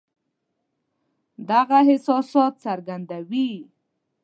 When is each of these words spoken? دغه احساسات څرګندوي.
دغه 1.49 1.75
احساسات 1.87 2.53
څرګندوي. 2.65 3.49